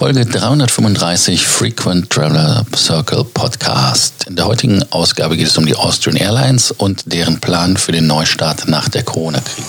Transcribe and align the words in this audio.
Folge 0.00 0.24
335 0.24 1.46
Frequent 1.46 2.08
Traveler 2.08 2.64
Circle 2.74 3.22
Podcast. 3.22 4.26
In 4.28 4.34
der 4.34 4.46
heutigen 4.46 4.82
Ausgabe 4.92 5.36
geht 5.36 5.46
es 5.46 5.58
um 5.58 5.66
die 5.66 5.76
Austrian 5.76 6.16
Airlines 6.16 6.70
und 6.70 7.12
deren 7.12 7.38
Plan 7.38 7.76
für 7.76 7.92
den 7.92 8.06
Neustart 8.06 8.66
nach 8.66 8.88
der 8.88 9.02
Corona-Krise. 9.02 9.68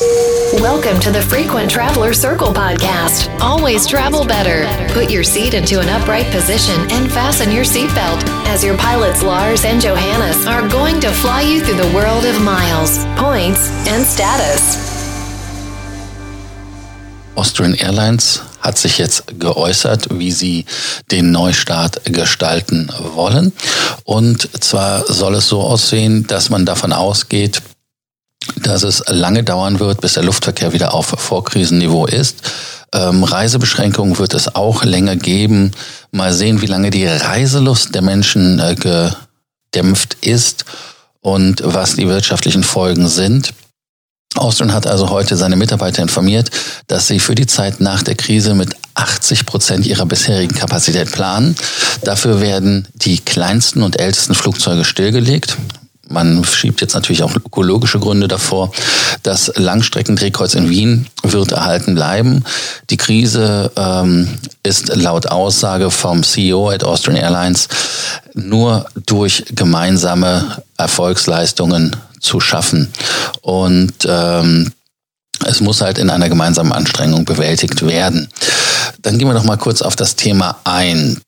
Welcome 0.62 1.02
to 1.02 1.12
the 1.12 1.20
Frequent 1.20 1.70
Traveler 1.70 2.14
Circle 2.14 2.54
Podcast. 2.54 3.30
Always 3.42 3.86
travel 3.86 4.26
better. 4.26 4.66
Put 4.94 5.12
your 5.12 5.26
seat 5.26 5.54
into 5.54 5.82
an 5.82 5.90
upright 5.90 6.32
position 6.32 6.80
and 6.92 7.12
fasten 7.12 7.52
your 7.52 7.66
seatbelt 7.66 8.24
as 8.48 8.64
your 8.64 8.78
pilots 8.78 9.22
Lars 9.22 9.66
and 9.66 9.82
Johannes 9.82 10.48
are 10.48 10.66
going 10.70 11.02
to 11.02 11.10
fly 11.10 11.42
you 11.42 11.60
through 11.60 11.76
the 11.76 11.94
world 11.94 12.24
of 12.24 12.42
miles, 12.42 13.04
points, 13.18 13.70
and 13.86 14.06
status. 14.06 14.80
Austrian 17.36 17.76
Airlines 17.82 18.40
hat 18.62 18.78
sich 18.78 18.98
jetzt 18.98 19.40
geäußert, 19.40 20.08
wie 20.12 20.32
sie 20.32 20.66
den 21.12 21.32
Neustart 21.32 22.02
gestalten 22.06 22.90
wollen. 23.16 23.52
Und 24.04 24.50
zwar 24.64 25.12
soll 25.12 25.36
es 25.36 25.48
so 25.48 25.62
aussehen, 25.62 26.28
dass 26.28 26.50
man 26.50 26.66
davon 26.66 26.94
ausgeht, 26.94 27.62
dass 28.56 28.84
es 28.84 29.04
lange 29.08 29.44
dauern 29.44 29.80
wird, 29.80 30.02
bis 30.02 30.14
der 30.14 30.24
Luftverkehr 30.24 30.74
wieder 30.74 30.94
auf 30.94 31.08
Vorkrisenniveau 31.08 32.06
ist. 32.06 32.38
Ähm, 32.94 33.24
Reisebeschränkungen 33.24 34.18
wird 34.18 34.34
es 34.34 34.54
auch 34.56 34.84
länger 34.84 35.16
geben. 35.16 35.72
Mal 36.12 36.34
sehen, 36.34 36.62
wie 36.62 36.66
lange 36.66 36.90
die 36.90 37.06
Reiselust 37.06 37.96
der 37.96 38.02
Menschen 38.02 38.60
äh, 38.60 38.76
gedämpft 39.72 40.18
ist 40.22 40.66
und 41.22 41.62
was 41.64 41.96
die 41.96 42.08
wirtschaftlichen 42.08 42.64
Folgen 42.64 43.08
sind. 43.08 43.54
Austrian 44.36 44.74
hat 44.74 44.88
also 44.88 45.10
heute 45.10 45.36
seine 45.36 45.56
Mitarbeiter 45.56 46.02
informiert, 46.02 46.50
dass 46.88 47.08
sie 47.08 47.20
für 47.20 47.36
die 47.36 47.48
Zeit 47.48 47.82
nach 47.82 48.02
der 48.02 48.16
Krise 48.16 48.54
mit 48.54 48.76
80 48.96 49.46
Prozent 49.46 49.86
ihrer 49.86 50.06
bisherigen 50.06 50.56
Kapazität 50.56 51.12
planen. 51.12 51.56
Dafür 52.04 52.40
werden 52.40 52.88
die 52.94 53.20
kleinsten 53.20 53.84
und 53.84 54.00
ältesten 54.00 54.34
Flugzeuge 54.34 54.86
stillgelegt. 54.86 55.58
Man 56.12 56.44
schiebt 56.44 56.82
jetzt 56.82 56.94
natürlich 56.94 57.24
auch 57.24 57.36
ökologische 57.36 58.00
Gründe 58.00 58.28
davor. 58.28 58.72
Das 59.24 59.52
Langstreckendrehkreuz 59.56 60.56
in 60.56 60.70
Wien 60.70 61.08
wird 61.24 61.54
erhalten 61.54 61.96
bleiben. 61.96 62.44
Die 62.90 62.98
Krise 62.98 63.72
ähm, 63.78 64.28
ist 64.64 64.94
laut 64.96 65.28
Aussage 65.28 65.90
vom 65.90 66.24
CEO 66.24 66.70
at 66.70 66.84
Austrian 66.84 67.18
Airlines 67.18 67.70
nur 68.34 68.86
durch 69.06 69.46
gemeinsame 69.56 70.64
Erfolgsleistungen 70.78 71.96
zu 72.22 72.40
schaffen. 72.40 72.92
Und 73.42 73.94
ähm, 74.08 74.72
es 75.46 75.60
muss 75.60 75.82
halt 75.82 75.98
in 75.98 76.10
einer 76.10 76.30
gemeinsamen 76.30 76.72
Anstrengung 76.72 77.26
bewältigt 77.26 77.86
werden. 77.86 78.30
Dann 79.02 79.18
gehen 79.18 79.28
wir 79.28 79.34
noch 79.34 79.44
mal 79.44 79.58
kurz 79.58 79.82
auf 79.82 79.96
das 79.96 80.16
Thema 80.16 80.60
ein. 80.64 81.20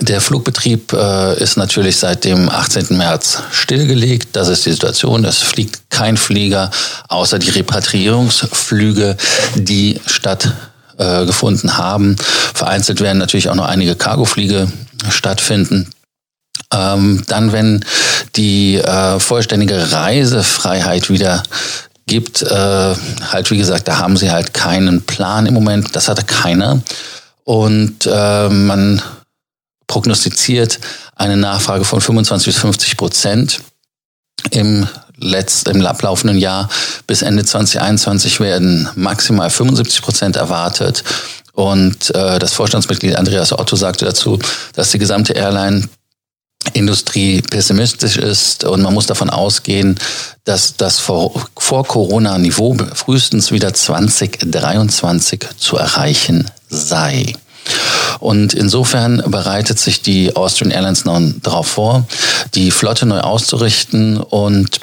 Der 0.00 0.20
Flugbetrieb 0.20 0.92
äh, 0.92 1.42
ist 1.42 1.56
natürlich 1.56 1.96
seit 1.96 2.24
dem 2.24 2.48
18. 2.48 2.96
März 2.96 3.42
stillgelegt. 3.52 4.34
Das 4.34 4.48
ist 4.48 4.64
die 4.64 4.72
Situation. 4.72 5.24
Es 5.24 5.38
fliegt 5.38 5.90
kein 5.90 6.16
Flieger, 6.16 6.70
außer 7.08 7.38
die 7.38 7.50
Repatriierungsflüge, 7.50 9.16
die 9.54 10.00
stattgefunden 10.06 11.68
äh, 11.68 11.72
haben. 11.72 12.16
Vereinzelt 12.54 13.00
werden 13.00 13.18
natürlich 13.18 13.50
auch 13.50 13.54
noch 13.54 13.66
einige 13.66 13.94
Cargofliege 13.94 14.72
stattfinden. 15.10 15.90
Ähm, 16.72 17.22
dann, 17.28 17.52
wenn 17.52 17.84
die 18.36 18.76
äh, 18.76 19.18
vollständige 19.20 19.92
Reisefreiheit 19.92 21.10
wieder 21.10 21.42
gibt, 22.06 22.42
äh, 22.42 22.94
halt 23.30 23.50
wie 23.50 23.58
gesagt, 23.58 23.88
da 23.88 23.98
haben 23.98 24.16
sie 24.16 24.30
halt 24.30 24.54
keinen 24.54 25.02
Plan 25.02 25.46
im 25.46 25.54
Moment. 25.54 25.94
Das 25.94 26.08
hatte 26.08 26.24
keiner. 26.24 26.82
Und 27.44 28.06
äh, 28.06 28.48
man 28.48 29.02
prognostiziert 29.86 30.78
eine 31.16 31.36
Nachfrage 31.36 31.84
von 31.84 32.00
25 32.00 32.46
bis 32.46 32.58
50 32.58 32.96
Prozent 32.96 33.60
im 34.50 34.88
letzten, 35.16 35.70
im 35.70 35.86
ablaufenden 35.86 36.38
Jahr. 36.38 36.68
Bis 37.06 37.22
Ende 37.22 37.44
2021 37.44 38.40
werden 38.40 38.88
maximal 38.94 39.50
75 39.50 40.02
Prozent 40.02 40.36
erwartet. 40.36 41.04
Und 41.52 42.14
äh, 42.14 42.38
das 42.38 42.54
Vorstandsmitglied 42.54 43.16
Andreas 43.16 43.52
Otto 43.52 43.76
sagte 43.76 44.06
dazu, 44.06 44.38
dass 44.74 44.90
die 44.90 44.98
gesamte 44.98 45.34
Airline 45.34 45.88
Industrie 46.74 47.42
pessimistisch 47.42 48.16
ist 48.16 48.64
und 48.64 48.82
man 48.82 48.94
muss 48.94 49.06
davon 49.06 49.30
ausgehen, 49.30 49.98
dass 50.44 50.76
das 50.76 50.98
vor, 50.98 51.32
vor 51.56 51.86
Corona-Niveau 51.86 52.76
frühestens 52.94 53.52
wieder 53.52 53.72
2023 53.72 55.40
zu 55.56 55.76
erreichen 55.76 56.50
sei. 56.68 57.34
Und 58.18 58.54
insofern 58.54 59.22
bereitet 59.26 59.78
sich 59.78 60.02
die 60.02 60.34
Austrian 60.34 60.70
Airlines 60.70 61.04
nun 61.04 61.40
darauf 61.42 61.68
vor, 61.68 62.06
die 62.54 62.70
Flotte 62.70 63.06
neu 63.06 63.20
auszurichten 63.20 64.18
und 64.18 64.80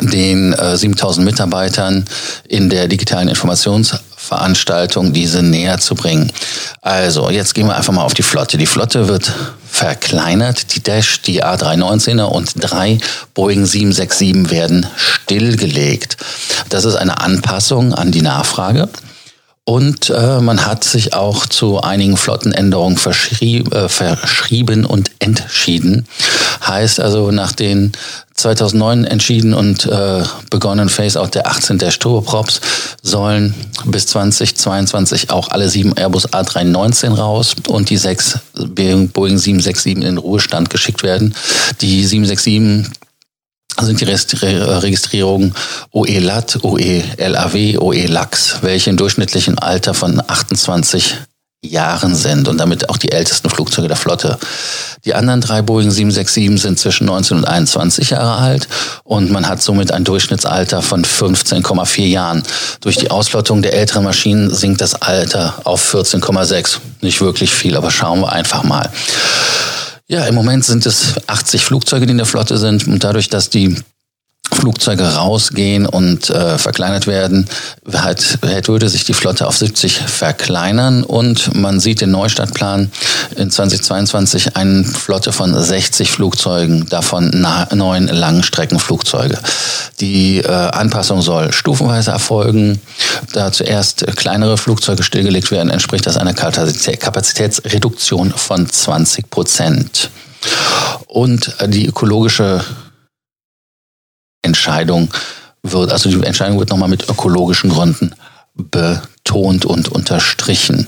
den 0.00 0.52
äh, 0.52 0.76
7000 0.76 1.24
Mitarbeitern 1.24 2.04
in 2.48 2.68
der 2.68 2.88
digitalen 2.88 3.28
Informationsveranstaltung 3.28 5.12
diese 5.12 5.42
näher 5.42 5.78
zu 5.78 5.94
bringen. 5.94 6.30
Also, 6.82 7.30
jetzt 7.30 7.54
gehen 7.54 7.66
wir 7.66 7.76
einfach 7.76 7.92
mal 7.92 8.04
auf 8.04 8.14
die 8.14 8.22
Flotte. 8.22 8.58
Die 8.58 8.66
Flotte 8.66 9.08
wird 9.08 9.32
verkleinert. 9.76 10.74
Die 10.74 10.82
Dash, 10.82 11.20
die 11.20 11.44
A319er 11.44 12.24
und 12.24 12.52
drei 12.56 12.98
Boeing 13.34 13.66
767 13.66 14.50
werden 14.50 14.86
stillgelegt. 14.96 16.16
Das 16.70 16.84
ist 16.84 16.96
eine 16.96 17.20
Anpassung 17.20 17.92
an 17.92 18.10
die 18.10 18.22
Nachfrage. 18.22 18.88
Und 19.68 20.10
äh, 20.10 20.40
man 20.40 20.64
hat 20.64 20.84
sich 20.84 21.12
auch 21.12 21.44
zu 21.44 21.80
einigen 21.80 22.16
Flottenänderungen 22.16 22.96
verschrieb, 22.96 23.74
äh, 23.74 23.88
verschrieben 23.88 24.84
und 24.84 25.10
entschieden. 25.18 26.06
Heißt 26.64 27.00
also, 27.00 27.32
nach 27.32 27.50
den 27.50 27.90
2009 28.34 29.04
entschieden 29.04 29.54
und 29.54 29.86
äh, 29.86 30.22
begonnenen 30.50 30.88
Phase-out 30.88 31.34
der 31.34 31.48
18 31.48 31.78
der 31.78 31.90
Turboprops 31.90 32.60
sollen 33.02 33.54
bis 33.84 34.06
2022 34.06 35.30
auch 35.30 35.48
alle 35.48 35.68
sieben 35.68 35.96
Airbus 35.96 36.28
A319 36.28 37.14
raus 37.16 37.56
und 37.66 37.90
die 37.90 37.96
sechs 37.96 38.38
Boeing 38.54 39.10
767 39.12 39.96
in 39.96 40.18
Ruhestand 40.18 40.70
geschickt 40.70 41.02
werden. 41.02 41.34
Die 41.80 42.04
767 42.04 42.88
sind 43.80 44.00
die 44.00 44.04
Registrierungen 44.04 45.54
OE-LAT, 45.92 46.60
OE-LAW, 46.62 47.78
OE-LAX, 47.78 48.58
welche 48.62 48.90
im 48.90 48.96
durchschnittlichen 48.96 49.58
Alter 49.58 49.94
von 49.94 50.22
28 50.26 51.16
Jahren 51.62 52.14
sind 52.14 52.48
und 52.48 52.58
damit 52.58 52.88
auch 52.90 52.96
die 52.96 53.12
ältesten 53.12 53.50
Flugzeuge 53.50 53.88
der 53.88 53.96
Flotte. 53.96 54.38
Die 55.04 55.14
anderen 55.14 55.40
drei 55.40 55.62
Boeing 55.62 55.90
767 55.90 56.60
sind 56.60 56.78
zwischen 56.78 57.06
19 57.06 57.38
und 57.38 57.44
21 57.44 58.10
Jahre 58.10 58.40
alt 58.40 58.68
und 59.04 59.30
man 59.30 59.48
hat 59.48 59.62
somit 59.62 59.92
ein 59.92 60.04
Durchschnittsalter 60.04 60.82
von 60.82 61.04
15,4 61.04 62.04
Jahren. 62.06 62.42
Durch 62.80 62.96
die 62.96 63.10
Ausplottung 63.10 63.62
der 63.62 63.74
älteren 63.74 64.04
Maschinen 64.04 64.52
sinkt 64.52 64.80
das 64.80 64.94
Alter 64.94 65.54
auf 65.64 65.94
14,6. 65.94 66.78
Nicht 67.00 67.20
wirklich 67.20 67.52
viel, 67.52 67.76
aber 67.76 67.90
schauen 67.90 68.20
wir 68.20 68.32
einfach 68.32 68.62
mal. 68.62 68.90
Ja, 70.08 70.24
im 70.26 70.34
Moment 70.36 70.64
sind 70.64 70.86
es 70.86 71.14
80 71.26 71.64
Flugzeuge, 71.64 72.06
die 72.06 72.12
in 72.12 72.18
der 72.18 72.26
Flotte 72.26 72.58
sind. 72.58 72.86
Und 72.86 73.02
dadurch, 73.02 73.28
dass 73.28 73.50
die 73.50 73.74
Flugzeuge 74.66 75.04
rausgehen 75.04 75.86
und 75.86 76.28
äh, 76.28 76.58
verkleinert 76.58 77.06
werden, 77.06 77.48
halt, 77.92 78.40
würde 78.66 78.88
sich 78.88 79.04
die 79.04 79.14
Flotte 79.14 79.46
auf 79.46 79.56
70 79.56 79.96
verkleinern 79.96 81.04
und 81.04 81.54
man 81.54 81.78
sieht 81.78 82.00
den 82.00 82.10
Neustartplan 82.10 82.90
in 83.36 83.48
2022 83.48 84.56
eine 84.56 84.82
Flotte 84.82 85.30
von 85.30 85.56
60 85.56 86.10
Flugzeugen, 86.10 86.86
davon 86.88 87.46
neun 87.74 88.08
Langstreckenflugzeuge. 88.08 89.38
Die 90.00 90.38
äh, 90.38 90.48
Anpassung 90.48 91.22
soll 91.22 91.52
stufenweise 91.52 92.10
erfolgen. 92.10 92.80
Da 93.32 93.52
zuerst 93.52 94.04
kleinere 94.16 94.58
Flugzeuge 94.58 95.04
stillgelegt 95.04 95.52
werden, 95.52 95.70
entspricht 95.70 96.06
das 96.06 96.16
einer 96.16 96.34
Kapazitätsreduktion 96.34 98.32
von 98.32 98.68
20 98.68 99.30
Prozent. 99.30 100.10
Und 101.06 101.54
die 101.68 101.86
ökologische 101.86 102.64
Entscheidung 104.46 105.10
wird, 105.62 105.92
also 105.92 106.08
die 106.08 106.24
Entscheidung 106.24 106.58
wird 106.58 106.70
nochmal 106.70 106.88
mit 106.88 107.08
ökologischen 107.08 107.70
Gründen 107.70 108.14
betont 108.54 109.66
und 109.66 109.88
unterstrichen. 109.88 110.86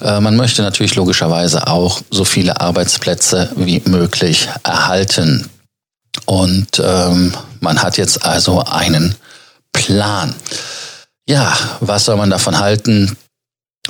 Äh, 0.00 0.20
man 0.20 0.36
möchte 0.36 0.62
natürlich 0.62 0.94
logischerweise 0.94 1.66
auch 1.66 2.00
so 2.10 2.24
viele 2.24 2.60
Arbeitsplätze 2.60 3.50
wie 3.56 3.82
möglich 3.86 4.48
erhalten. 4.62 5.48
Und 6.26 6.80
ähm, 6.84 7.34
man 7.60 7.82
hat 7.82 7.96
jetzt 7.96 8.24
also 8.24 8.62
einen 8.64 9.16
Plan. 9.72 10.34
Ja, 11.28 11.56
was 11.80 12.04
soll 12.04 12.16
man 12.16 12.30
davon 12.30 12.58
halten? 12.58 13.16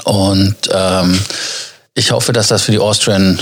Und 0.05 0.57
ähm, 0.73 1.21
ich 1.95 2.13
hoffe, 2.13 2.33
dass 2.33 2.49
das 2.49 2.63
für 2.63 2.73
die 2.73 2.79
Austrian 2.79 3.39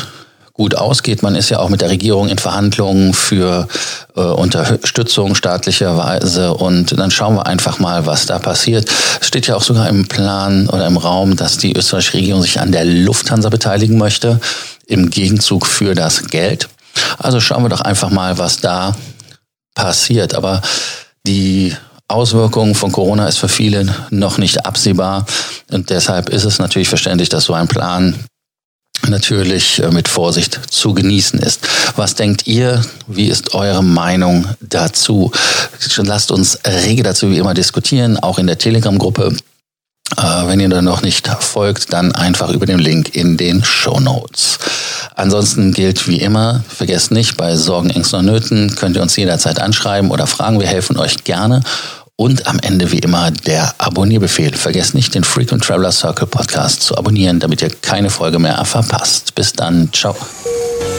gut 0.61 0.75
ausgeht. 0.75 1.23
Man 1.23 1.37
ist 1.37 1.49
ja 1.49 1.59
auch 1.59 1.71
mit 1.71 1.81
der 1.81 1.89
Regierung 1.89 2.29
in 2.29 2.37
Verhandlungen 2.37 3.15
für 3.15 3.67
äh, 4.15 4.21
Unterstützung 4.21 5.35
staatlicherweise 5.35 6.53
und 6.53 6.99
dann 6.99 7.11
schauen 7.11 7.37
wir 7.37 7.47
einfach 7.47 7.79
mal, 7.79 8.05
was 8.05 8.27
da 8.27 8.39
passiert. 8.39 8.87
Es 9.23 9.27
steht 9.27 9.47
ja 9.47 9.57
auch 9.57 9.63
sogar 9.63 9.89
im 9.89 10.07
Plan 10.07 10.69
oder 10.69 10.87
im 10.87 10.99
Raum, 10.99 11.35
dass 11.35 11.57
die 11.57 11.75
österreichische 11.75 12.19
Regierung 12.19 12.43
sich 12.43 12.61
an 12.61 12.73
der 12.73 12.85
Lufthansa 12.85 13.49
beteiligen 13.49 13.97
möchte 13.97 14.39
im 14.87 15.09
Gegenzug 15.09 15.67
für 15.67 15.95
das 15.95 16.27
Geld. 16.27 16.69
Also 17.17 17.41
schauen 17.41 17.63
wir 17.63 17.71
doch 17.71 17.81
einfach 17.81 18.11
mal, 18.11 18.37
was 18.37 18.59
da 18.59 18.95
passiert. 19.75 20.35
Aber 20.35 20.61
die 21.27 21.75
Auswirkungen 22.07 22.75
von 22.75 22.93
Corona 22.93 23.29
ist 23.29 23.39
für 23.39 23.49
viele 23.49 23.95
noch 24.11 24.37
nicht 24.37 24.67
absehbar 24.67 25.25
und 25.71 25.89
deshalb 25.89 26.29
ist 26.29 26.45
es 26.45 26.59
natürlich 26.59 26.91
verständlich, 26.91 27.31
dass 27.31 27.45
so 27.45 27.55
ein 27.55 27.69
Plan 27.69 28.15
natürlich 29.09 29.83
äh, 29.83 29.91
mit 29.91 30.09
Vorsicht 30.09 30.61
zu 30.71 30.95
genießen 30.95 31.39
ist. 31.41 31.67
Was 31.97 32.15
denkt 32.15 32.47
ihr? 32.47 32.83
Wie 33.07 33.27
ist 33.27 33.55
eure 33.55 33.83
Meinung 33.83 34.47
dazu? 34.61 35.33
Lasst 35.97 36.31
uns 36.31 36.59
rege 36.67 37.03
dazu 37.03 37.31
wie 37.31 37.39
immer 37.39 37.55
diskutieren, 37.55 38.19
auch 38.19 38.39
in 38.39 38.47
der 38.47 38.59
Telegram-Gruppe. 38.59 39.37
Äh, 40.17 40.23
wenn 40.47 40.61
ihr 40.61 40.69
da 40.69 40.83
noch 40.83 41.03
nicht 41.03 41.29
folgt, 41.29 41.93
dann 41.93 42.13
einfach 42.13 42.51
über 42.51 42.67
den 42.67 42.79
Link 42.79 43.15
in 43.15 43.37
den 43.37 43.65
Show 43.65 44.01
Notes. 44.01 44.59
Ansonsten 45.15 45.73
gilt 45.73 46.09
wie 46.09 46.21
immer, 46.21 46.65
vergesst 46.69 47.11
nicht, 47.11 47.37
bei 47.37 47.55
Sorgen, 47.57 47.91
Ängsten 47.91 48.21
und 48.21 48.27
Nöten 48.27 48.75
könnt 48.75 48.97
ihr 48.97 49.03
uns 49.03 49.17
jederzeit 49.17 49.61
anschreiben 49.61 50.11
oder 50.11 50.27
fragen. 50.27 50.61
Wir 50.61 50.67
helfen 50.67 50.97
euch 50.97 51.25
gerne. 51.25 51.63
Und 52.21 52.47
am 52.47 52.59
Ende 52.59 52.93
wie 52.93 52.99
immer 52.99 53.31
der 53.31 53.75
Abonnierbefehl. 53.79 54.55
Vergesst 54.55 54.95
nicht, 54.95 55.15
den 55.15 55.25
Frequent 55.25 55.65
Traveler 55.65 55.91
Circle 55.91 56.27
Podcast 56.27 56.83
zu 56.83 56.99
abonnieren, 56.99 57.41
damit 57.41 57.63
ihr 57.63 57.71
keine 57.71 58.11
Folge 58.11 58.39
mehr 58.39 58.63
verpasst. 58.67 59.35
Bis 59.35 59.55
dann. 59.55 59.91
Ciao. 59.95 60.15